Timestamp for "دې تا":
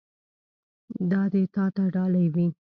1.31-1.65